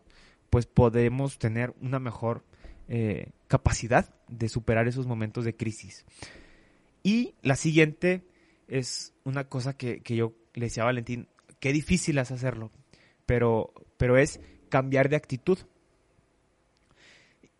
pues 0.49 0.65
podemos 0.65 1.39
tener 1.39 1.73
una 1.81 1.99
mejor 1.99 2.43
eh, 2.87 3.29
capacidad 3.47 4.13
de 4.27 4.49
superar 4.49 4.87
esos 4.87 5.07
momentos 5.07 5.45
de 5.45 5.55
crisis. 5.55 6.05
Y 7.03 7.33
la 7.41 7.55
siguiente 7.55 8.23
es 8.67 9.13
una 9.23 9.45
cosa 9.45 9.75
que, 9.77 10.01
que 10.01 10.15
yo 10.15 10.33
le 10.53 10.65
decía 10.65 10.83
a 10.83 10.87
Valentín, 10.87 11.27
qué 11.59 11.71
difícil 11.71 12.17
es 12.17 12.31
hacerlo, 12.31 12.71
pero, 13.25 13.73
pero 13.97 14.17
es 14.17 14.41
cambiar 14.69 15.07
de 15.09 15.15
actitud. 15.15 15.59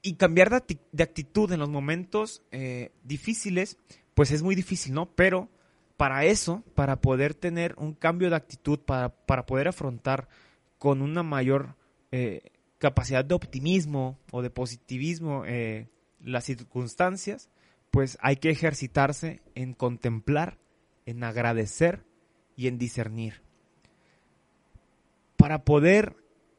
Y 0.02 0.16
cambiar 0.16 0.50
de, 0.50 1.04
actitud 1.04 1.52
en 1.52 1.60
los 1.60 1.70
momentos 1.70 2.42
eh, 2.52 2.92
difíciles 3.04 3.78
pues 4.22 4.30
es 4.30 4.44
muy 4.44 4.54
difícil, 4.54 4.94
¿no? 4.94 5.16
Pero 5.16 5.50
para 5.98 6.26
eso, 6.26 6.64
para 6.76 7.02
poder 7.02 7.34
tener 7.34 7.74
un 7.80 7.96
cambio 7.96 8.30
de 8.30 8.36
actitud, 8.36 8.78
para, 8.78 9.10
para 9.10 9.48
poder 9.48 9.68
afrontar 9.68 10.30
con 10.78 11.02
una 11.02 11.24
mayor 11.24 11.76
eh, 12.12 12.52
capacidad 12.78 13.26
de 13.26 13.34
optimismo 13.34 14.20
o 14.32 14.44
de 14.44 14.52
positivismo 14.52 15.44
eh, 15.48 15.88
las 16.20 16.44
circunstancias, 16.44 17.50
pues 17.90 18.20
hay 18.22 18.36
que 18.36 18.52
ejercitarse 18.52 19.42
en 19.56 19.74
contemplar, 19.74 20.60
en 21.08 21.24
agradecer 21.24 22.06
y 22.56 22.68
en 22.68 22.78
discernir. 22.78 23.42
Para 25.36 25.66
poder 25.66 26.16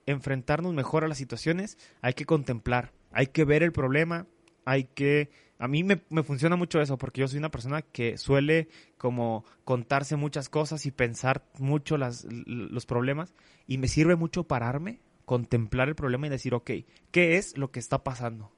enfrentarnos 0.07 0.75
mejor 0.75 1.05
a 1.05 1.09
las 1.09 1.19
situaciones, 1.19 1.79
hay 2.01 2.15
que 2.15 2.27
contemplar, 2.27 2.93
hay 3.13 3.29
que 3.29 3.45
ver 3.45 3.63
el 3.63 3.71
problema, 3.71 4.27
hay 4.65 4.83
que 4.83 5.31
a 5.63 5.69
mí 5.69 5.85
me, 5.85 5.97
funciona 6.25 6.57
mucho 6.57 6.81
eso 6.81 6.99
porque 6.99 7.21
yo 7.21 7.29
soy 7.29 7.39
una 7.39 7.53
persona 7.53 7.83
que 7.83 8.19
suele 8.19 8.69
como 8.99 9.45
contarse 9.63 10.17
muchas 10.17 10.49
cosas 10.49 10.87
y 10.87 10.91
pensar 10.91 11.45
mucho 11.57 11.97
los 11.97 12.85
problemas 12.85 13.33
y 13.69 13.79
me 13.79 13.87
sirve 13.87 14.17
mucho 14.17 14.43
pararme, 14.43 14.99
contemplar 15.25 15.89
el 15.89 15.95
problema 15.95 16.27
y 16.27 16.31
decir, 16.31 16.53
ok, 16.53 16.69
¿qué 17.13 17.37
es 17.37 17.57
lo 17.57 17.71
que 17.71 17.79
está 17.79 18.03
pasando? 18.03 18.51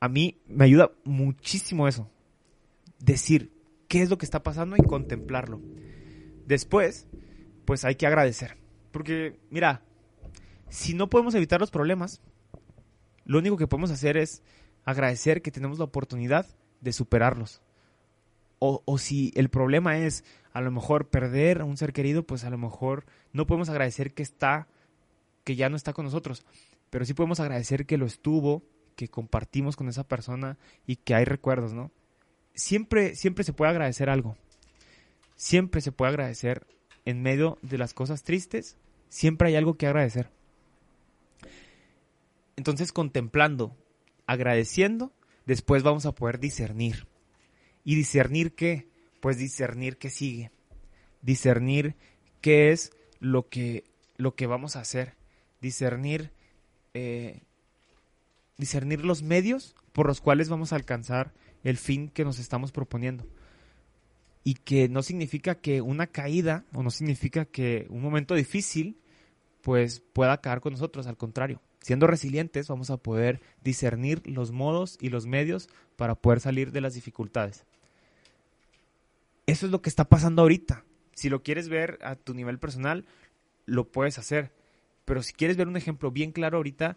A 0.00 0.10
mí 0.10 0.42
me 0.46 0.66
ayuda 0.66 0.90
muchísimo 1.04 1.88
eso, 1.88 2.10
decir 2.98 3.50
qué 3.88 4.02
es 4.02 4.10
lo 4.10 4.18
que 4.18 4.26
está 4.26 4.42
pasando 4.42 4.76
y 4.76 4.82
contemplarlo. 4.82 5.62
Después, 6.44 7.08
pues 7.64 7.86
hay 7.86 7.94
que 7.94 8.06
agradecer, 8.06 8.58
porque 8.92 9.40
mira, 9.48 9.80
si 10.68 10.92
no 10.92 11.08
podemos 11.08 11.34
evitar 11.34 11.58
los 11.58 11.70
problemas, 11.70 12.20
lo 13.24 13.38
único 13.38 13.56
que 13.56 13.66
podemos 13.66 13.90
hacer 13.90 14.18
es 14.18 14.42
agradecer 14.84 15.42
que 15.42 15.50
tenemos 15.50 15.78
la 15.78 15.84
oportunidad 15.84 16.46
de 16.80 16.92
superarlos. 16.92 17.60
O, 18.58 18.82
o, 18.84 18.98
si 18.98 19.32
el 19.36 19.48
problema 19.48 19.98
es 19.98 20.24
a 20.52 20.60
lo 20.60 20.70
mejor 20.70 21.08
perder 21.08 21.62
a 21.62 21.64
un 21.64 21.76
ser 21.76 21.92
querido, 21.92 22.24
pues 22.24 22.44
a 22.44 22.50
lo 22.50 22.58
mejor 22.58 23.06
no 23.32 23.46
podemos 23.46 23.70
agradecer 23.70 24.12
que 24.12 24.22
está 24.22 24.68
que 25.44 25.56
ya 25.56 25.68
no 25.68 25.76
está 25.76 25.92
con 25.92 26.04
nosotros, 26.04 26.44
pero 26.90 27.04
sí 27.04 27.14
podemos 27.14 27.40
agradecer 27.40 27.86
que 27.86 27.96
lo 27.96 28.06
estuvo, 28.06 28.62
que 28.96 29.08
compartimos 29.08 29.76
con 29.76 29.88
esa 29.88 30.04
persona 30.04 30.58
y 30.86 30.96
que 30.96 31.14
hay 31.14 31.24
recuerdos, 31.24 31.72
¿no? 31.72 31.90
Siempre, 32.54 33.14
siempre 33.14 33.44
se 33.44 33.52
puede 33.52 33.70
agradecer 33.70 34.10
algo. 34.10 34.36
Siempre 35.36 35.80
se 35.80 35.92
puede 35.92 36.10
agradecer 36.10 36.66
en 37.04 37.22
medio 37.22 37.58
de 37.62 37.78
las 37.78 37.94
cosas 37.94 38.22
tristes, 38.22 38.76
siempre 39.08 39.48
hay 39.48 39.56
algo 39.56 39.74
que 39.74 39.86
agradecer. 39.86 40.30
Entonces, 42.56 42.92
contemplando, 42.92 43.74
agradeciendo, 44.30 45.12
después 45.44 45.82
vamos 45.82 46.06
a 46.06 46.12
poder 46.12 46.38
discernir. 46.38 47.08
¿Y 47.82 47.96
discernir 47.96 48.54
qué? 48.54 48.86
Pues 49.20 49.38
discernir 49.38 49.96
qué 49.98 50.08
sigue. 50.08 50.52
Discernir 51.20 51.96
qué 52.40 52.70
es 52.70 52.92
lo 53.18 53.48
que, 53.48 53.82
lo 54.16 54.36
que 54.36 54.46
vamos 54.46 54.76
a 54.76 54.82
hacer. 54.82 55.16
Discernir, 55.60 56.30
eh, 56.94 57.42
discernir 58.56 59.04
los 59.04 59.24
medios 59.24 59.74
por 59.92 60.06
los 60.06 60.20
cuales 60.20 60.48
vamos 60.48 60.72
a 60.72 60.76
alcanzar 60.76 61.34
el 61.64 61.76
fin 61.76 62.08
que 62.08 62.24
nos 62.24 62.38
estamos 62.38 62.70
proponiendo. 62.70 63.26
Y 64.44 64.54
que 64.54 64.88
no 64.88 65.02
significa 65.02 65.56
que 65.56 65.80
una 65.80 66.06
caída 66.06 66.64
o 66.72 66.84
no 66.84 66.90
significa 66.90 67.46
que 67.46 67.88
un 67.90 68.00
momento 68.00 68.36
difícil 68.36 69.00
pues 69.62 69.98
pueda 69.98 70.34
acabar 70.34 70.60
con 70.60 70.72
nosotros, 70.72 71.08
al 71.08 71.16
contrario. 71.16 71.60
Siendo 71.80 72.06
resilientes 72.06 72.68
vamos 72.68 72.90
a 72.90 72.98
poder 72.98 73.40
discernir 73.62 74.22
los 74.26 74.52
modos 74.52 74.98
y 75.00 75.08
los 75.08 75.26
medios 75.26 75.68
para 75.96 76.14
poder 76.14 76.40
salir 76.40 76.72
de 76.72 76.80
las 76.80 76.94
dificultades. 76.94 77.64
Eso 79.46 79.66
es 79.66 79.72
lo 79.72 79.82
que 79.82 79.88
está 79.88 80.04
pasando 80.04 80.42
ahorita. 80.42 80.84
Si 81.14 81.28
lo 81.28 81.42
quieres 81.42 81.68
ver 81.68 81.98
a 82.02 82.16
tu 82.16 82.34
nivel 82.34 82.58
personal, 82.58 83.06
lo 83.66 83.90
puedes 83.90 84.18
hacer. 84.18 84.52
Pero 85.04 85.22
si 85.22 85.32
quieres 85.32 85.56
ver 85.56 85.68
un 85.68 85.76
ejemplo 85.76 86.10
bien 86.10 86.32
claro 86.32 86.58
ahorita, 86.58 86.96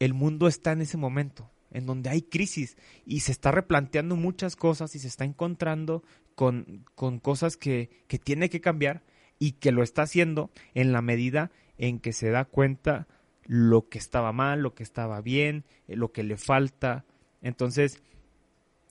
el 0.00 0.14
mundo 0.14 0.48
está 0.48 0.72
en 0.72 0.82
ese 0.82 0.96
momento, 0.96 1.50
en 1.70 1.86
donde 1.86 2.10
hay 2.10 2.22
crisis 2.22 2.76
y 3.06 3.20
se 3.20 3.32
está 3.32 3.52
replanteando 3.52 4.16
muchas 4.16 4.56
cosas 4.56 4.94
y 4.96 4.98
se 4.98 5.08
está 5.08 5.24
encontrando 5.24 6.02
con, 6.34 6.84
cosas 7.22 7.56
que, 7.56 8.04
que 8.08 8.18
tiene 8.18 8.50
que 8.50 8.60
cambiar 8.60 9.02
y 9.38 9.52
que 9.52 9.72
lo 9.72 9.82
está 9.82 10.02
haciendo 10.02 10.50
en 10.74 10.92
la 10.92 11.02
medida 11.02 11.52
en 11.78 12.00
que 12.00 12.12
se 12.12 12.30
da 12.30 12.44
cuenta 12.44 13.06
lo 13.46 13.88
que 13.88 13.98
estaba 13.98 14.32
mal, 14.32 14.60
lo 14.60 14.74
que 14.74 14.82
estaba 14.82 15.20
bien, 15.20 15.64
eh, 15.88 15.96
lo 15.96 16.12
que 16.12 16.22
le 16.22 16.36
falta. 16.36 17.04
Entonces, 17.42 18.02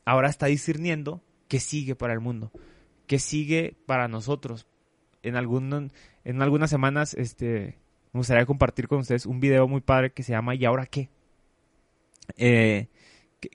ahora 0.05 0.29
está 0.29 0.47
discerniendo 0.47 1.21
qué 1.47 1.59
sigue 1.59 1.95
para 1.95 2.13
el 2.13 2.19
mundo, 2.19 2.51
qué 3.07 3.19
sigue 3.19 3.75
para 3.85 4.07
nosotros. 4.07 4.67
En, 5.23 5.35
algún, 5.35 5.91
en 6.23 6.41
algunas 6.41 6.69
semanas 6.69 7.13
este, 7.13 7.77
me 8.11 8.19
gustaría 8.19 8.45
compartir 8.45 8.87
con 8.87 8.99
ustedes 8.99 9.25
un 9.25 9.39
video 9.39 9.67
muy 9.67 9.81
padre 9.81 10.11
que 10.11 10.23
se 10.23 10.31
llama 10.31 10.55
¿Y 10.55 10.65
ahora 10.65 10.85
qué? 10.85 11.09
Eh, 12.37 12.87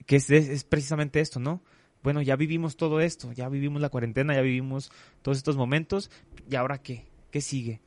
que, 0.05 0.15
es, 0.15 0.63
precisamente 0.63 1.19
esto, 1.19 1.39
¿no? 1.39 1.61
Bueno, 2.03 2.21
ya 2.21 2.35
vivimos 2.35 2.77
todo 2.77 3.01
esto, 3.01 3.31
ya 3.33 3.49
vivimos 3.49 3.81
la 3.81 3.89
cuarentena, 3.89 4.33
ya 4.33 4.41
vivimos 4.41 4.91
todos 5.21 5.37
estos 5.37 5.57
momentos, 5.57 6.09
¿y 6.49 6.55
ahora 6.55 6.81
qué? 6.81 7.05
¿Qué 7.31 7.41
sigue? 7.41 7.81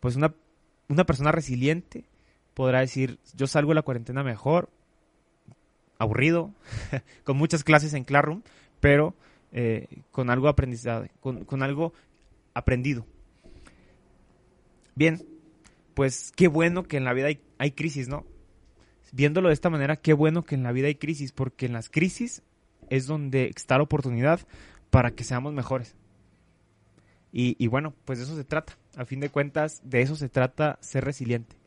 Pues 0.00 0.16
una, 0.16 0.34
una 0.88 1.04
persona 1.04 1.30
resiliente 1.30 2.04
podrá 2.54 2.80
decir, 2.80 3.18
yo 3.34 3.46
salgo 3.46 3.70
de 3.70 3.76
la 3.76 3.82
cuarentena 3.82 4.22
mejor, 4.22 4.70
aburrido, 5.98 6.52
con 7.24 7.36
muchas 7.36 7.64
clases 7.64 7.94
en 7.94 8.04
Classroom, 8.04 8.42
pero 8.80 9.14
eh, 9.52 9.86
con 10.10 10.30
algo 10.30 10.48
aprendizaje, 10.48 11.10
con, 11.20 11.44
con 11.44 11.62
algo 11.62 11.92
aprendido. 12.54 13.06
Bien, 14.94 15.22
pues 15.94 16.32
qué 16.34 16.48
bueno 16.48 16.84
que 16.84 16.96
en 16.96 17.04
la 17.04 17.12
vida 17.12 17.28
hay, 17.58 17.70
crisis, 17.72 18.08
¿no? 18.08 18.24
Viéndolo 19.12 19.48
de 19.48 19.54
esta 19.54 19.70
manera, 19.70 19.96
qué 19.96 20.12
bueno 20.12 20.44
que 20.44 20.54
en 20.54 20.62
la 20.62 20.72
vida 20.72 20.86
hay 20.86 20.94
crisis, 20.94 21.32
porque 21.32 21.66
en 21.66 21.72
las 21.72 21.90
crisis 21.90 22.42
es 22.88 23.06
donde 23.06 23.50
está 23.54 23.76
la 23.76 23.84
oportunidad 23.84 24.40
para 24.90 25.10
que 25.12 25.24
seamos 25.24 25.52
mejores. 25.52 25.96
Y, 27.32 27.56
y, 27.62 27.68
bueno, 27.68 27.94
pues 28.04 28.18
de 28.18 28.24
eso 28.24 28.36
se 28.36 28.44
trata. 28.44 28.76
A 28.96 29.04
fin 29.04 29.20
de 29.20 29.28
cuentas, 29.28 29.80
de 29.84 30.02
eso 30.02 30.16
se 30.16 30.28
trata 30.28 30.78
ser 30.80 31.04
resiliente. 31.04 31.59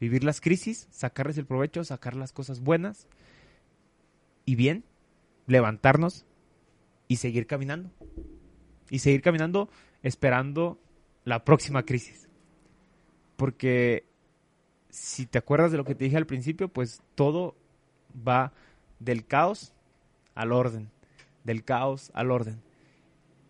Vivir 0.00 0.24
las 0.24 0.40
crisis, 0.40 0.86
sacarles 0.90 1.38
el 1.38 1.46
provecho, 1.46 1.82
sacar 1.84 2.14
las 2.14 2.32
cosas 2.32 2.60
buenas 2.60 3.08
y 4.44 4.54
bien, 4.54 4.84
levantarnos 5.46 6.24
y 7.08 7.16
seguir 7.16 7.46
caminando. 7.46 7.90
Y 8.90 9.00
seguir 9.00 9.22
caminando 9.22 9.68
esperando 10.02 10.78
la 11.24 11.44
próxima 11.44 11.84
crisis. 11.84 12.28
Porque 13.36 14.04
si 14.90 15.26
te 15.26 15.38
acuerdas 15.38 15.70
de 15.70 15.76
lo 15.76 15.84
que 15.84 15.94
te 15.94 16.04
dije 16.04 16.16
al 16.16 16.26
principio, 16.26 16.68
pues 16.68 17.02
todo 17.14 17.56
va 18.26 18.52
del 18.98 19.26
caos 19.26 19.72
al 20.34 20.52
orden, 20.52 20.90
del 21.44 21.64
caos 21.64 22.10
al 22.14 22.30
orden. 22.30 22.62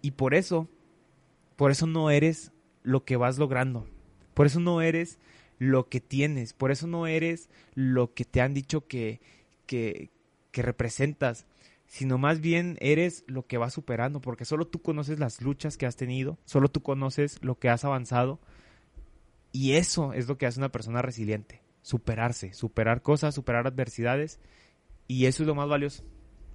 Y 0.02 0.12
por 0.12 0.34
eso, 0.34 0.68
por 1.56 1.70
eso 1.70 1.87
no 1.87 2.11
eres 2.11 2.52
lo 2.82 3.04
que 3.04 3.16
vas 3.16 3.38
logrando. 3.38 3.87
Por 4.34 4.46
eso 4.46 4.61
no 4.61 4.80
eres 4.80 5.18
lo 5.59 5.88
que 5.88 6.01
tienes. 6.01 6.53
Por 6.53 6.71
eso 6.71 6.87
no 6.87 7.07
eres 7.07 7.49
lo 7.75 8.14
que 8.14 8.25
te 8.25 8.40
han 8.40 8.55
dicho 8.55 8.87
que, 8.87 9.21
que, 9.66 10.11
que 10.51 10.62
representas. 10.62 11.47
Sino 11.87 12.18
más 12.18 12.40
bien 12.40 12.77
eres 12.81 13.25
lo 13.27 13.47
que 13.47 13.59
vas 13.59 13.73
superando. 13.73 14.21
Porque 14.21 14.44
solo 14.44 14.66
tú 14.66 14.81
conoces 14.83 15.18
las 15.18 15.40
luchas 15.42 15.77
que 15.77 15.87
has 15.87 15.97
tenido. 15.97 16.38
Solo 16.44 16.68
tú 16.68 16.83
conoces 16.83 17.42
lo 17.42 17.59
que 17.59 17.68
has 17.68 17.85
avanzado. 17.85 18.40
Y 19.53 19.73
eso 19.73 20.12
es 20.12 20.29
lo 20.29 20.38
que 20.38 20.47
hace 20.47 20.61
una 20.61 20.71
persona 20.71 21.03
resiliente, 21.03 21.62
superarse, 21.83 22.53
superar 22.53 23.03
cosas, 23.03 23.35
superar 23.35 23.66
adversidades. 23.66 24.40
Y 25.07 25.27
eso 25.27 25.42
es 25.42 25.47
lo 25.47 25.55
más 25.55 25.68
valioso. 25.68 26.05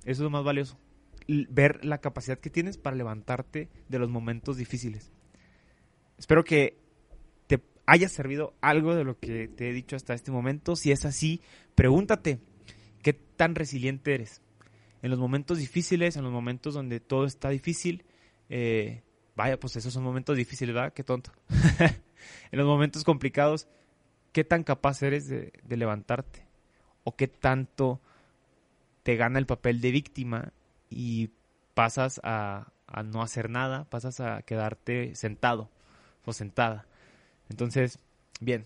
Eso 0.02 0.12
es 0.12 0.20
lo 0.20 0.30
más 0.30 0.44
valioso. 0.44 0.78
Ver 1.28 1.84
la 1.84 2.00
capacidad 2.00 2.38
que 2.38 2.50
tienes 2.50 2.78
para 2.78 2.96
levantarte 2.96 3.70
de 3.90 4.00
los 4.00 4.10
momentos 4.10 4.58
difíciles. 4.58 5.12
Espero 6.18 6.44
que 6.44 6.83
haya 7.86 8.10
servido 8.10 8.54
algo 8.62 8.96
de 8.96 9.04
lo 9.04 9.20
que 9.20 9.48
te 9.48 9.70
he 9.70 9.74
dicho 9.74 9.96
hasta 9.96 10.14
este 10.14 10.32
momento. 10.32 10.76
Si 10.76 10.92
es 10.92 11.06
así, 11.06 11.42
pregúntate, 11.76 12.40
¿qué 13.02 13.14
tan 13.14 13.56
resiliente 13.56 14.14
eres? 14.14 14.42
En 15.02 15.10
los 15.10 15.20
momentos 15.20 15.58
difíciles, 15.58 16.16
en 16.16 16.24
los 16.24 16.32
momentos 16.32 16.74
donde 16.74 17.00
todo 17.00 17.26
está 17.26 17.50
difícil, 17.50 18.06
eh, 18.50 19.04
vaya, 19.36 19.60
pues 19.60 19.76
esos 19.76 19.94
son 19.94 20.04
momentos 20.04 20.38
difíciles, 20.38 20.74
¿verdad? 20.74 20.94
Qué 20.94 21.04
tonto. 21.04 21.32
en 22.52 22.58
los 22.58 22.66
momentos 22.66 23.04
complicados, 23.04 23.68
¿qué 24.32 24.44
tan 24.44 24.64
capaz 24.64 25.02
eres 25.02 25.28
de, 25.28 25.52
levantarte? 25.68 26.46
¿O 27.04 27.16
qué 27.18 27.28
tanto 27.28 28.00
te 29.04 29.18
gana 29.18 29.40
el 29.40 29.46
papel 29.46 29.82
de 29.82 29.92
víctima 29.92 30.54
y 30.90 31.32
pasas 31.74 32.22
a, 32.24 32.72
a 32.88 33.04
no 33.04 33.22
hacer 33.22 33.50
nada, 33.50 33.84
pasas 33.90 34.22
a 34.22 34.42
quedarte 34.44 35.16
sentado 35.16 35.70
o 36.24 36.32
sentada? 36.32 36.88
Entonces, 37.50 38.00
bien, 38.40 38.66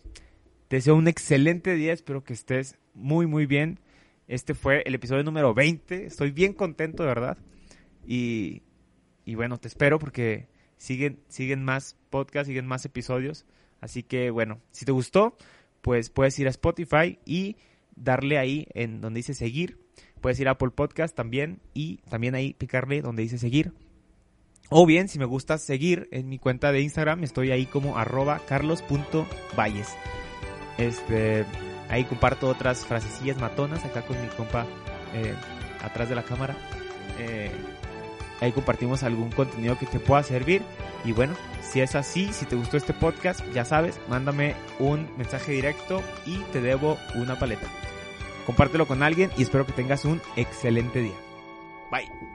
te 0.67 0.77
deseo 0.77 0.95
un 0.95 1.07
excelente 1.07 1.75
día, 1.75 1.93
espero 1.93 2.23
que 2.23 2.33
estés 2.33 2.77
muy, 2.93 3.27
muy 3.27 3.45
bien. 3.45 3.79
Este 4.27 4.53
fue 4.53 4.83
el 4.85 4.95
episodio 4.95 5.23
número 5.23 5.53
20, 5.53 6.05
estoy 6.05 6.31
bien 6.31 6.53
contento, 6.53 7.03
de 7.03 7.09
verdad. 7.09 7.37
Y, 8.05 8.63
y 9.25 9.35
bueno, 9.35 9.57
te 9.57 9.67
espero 9.67 9.99
porque 9.99 10.47
siguen, 10.77 11.19
siguen 11.27 11.63
más 11.63 11.97
podcasts, 12.09 12.47
siguen 12.47 12.67
más 12.67 12.85
episodios. 12.85 13.45
Así 13.79 14.03
que 14.03 14.31
bueno, 14.31 14.59
si 14.71 14.85
te 14.85 14.91
gustó, 14.91 15.37
pues 15.81 16.09
puedes 16.09 16.37
ir 16.39 16.47
a 16.47 16.51
Spotify 16.51 17.19
y 17.25 17.57
darle 17.95 18.37
ahí 18.37 18.67
en 18.73 19.01
donde 19.01 19.19
dice 19.19 19.33
seguir. 19.33 19.79
Puedes 20.21 20.39
ir 20.39 20.47
a 20.47 20.51
Apple 20.51 20.71
Podcast 20.71 21.15
también 21.15 21.59
y 21.73 21.97
también 22.09 22.35
ahí 22.35 22.53
picarle 22.53 23.01
donde 23.01 23.23
dice 23.23 23.37
seguir. 23.37 23.73
O 24.69 24.85
bien, 24.85 25.07
si 25.07 25.17
me 25.17 25.25
gusta 25.25 25.57
seguir 25.57 26.09
en 26.11 26.27
mi 26.27 26.39
cuenta 26.39 26.71
de 26.71 26.81
Instagram, 26.81 27.23
estoy 27.23 27.51
ahí 27.51 27.65
como 27.65 27.97
arroba 27.97 28.41
carlos.valles. 28.47 29.87
Este, 30.77 31.45
ahí 31.89 32.03
comparto 32.03 32.49
otras 32.49 32.85
frasecillas 32.85 33.39
matonas 33.39 33.83
acá 33.85 34.01
con 34.01 34.21
mi 34.21 34.27
compa 34.27 34.65
eh, 35.13 35.33
atrás 35.81 36.09
de 36.09 36.15
la 36.15 36.23
cámara. 36.23 36.57
Eh, 37.17 37.51
ahí 38.41 38.51
compartimos 38.51 39.03
algún 39.03 39.31
contenido 39.31 39.77
que 39.77 39.85
te 39.85 39.99
pueda 39.99 40.21
servir. 40.23 40.61
Y 41.05 41.13
bueno, 41.13 41.33
si 41.61 41.79
es 41.79 41.95
así, 41.95 42.33
si 42.33 42.45
te 42.45 42.57
gustó 42.57 42.75
este 42.75 42.93
podcast, 42.93 43.41
ya 43.53 43.63
sabes, 43.63 43.99
mándame 44.09 44.55
un 44.79 45.07
mensaje 45.17 45.53
directo 45.53 46.01
y 46.25 46.37
te 46.51 46.59
debo 46.59 46.97
una 47.15 47.39
paleta. 47.39 47.67
Compártelo 48.45 48.85
con 48.85 49.01
alguien 49.01 49.29
y 49.37 49.43
espero 49.43 49.65
que 49.65 49.73
tengas 49.73 50.03
un 50.03 50.21
excelente 50.35 51.01
día. 51.01 51.15
Bye. 51.89 52.26